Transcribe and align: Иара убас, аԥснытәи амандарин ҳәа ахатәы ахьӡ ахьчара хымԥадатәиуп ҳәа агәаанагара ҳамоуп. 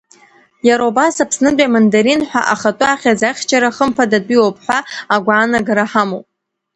Иара 0.67 0.83
убас, 0.89 1.15
аԥснытәи 1.23 1.67
амандарин 1.69 2.21
ҳәа 2.29 2.41
ахатәы 2.53 2.85
ахьӡ 2.93 3.21
ахьчара 3.29 3.75
хымԥадатәиуп 3.75 4.55
ҳәа 4.63 4.79
агәаанагара 5.15 5.85
ҳамоуп. 5.91 6.27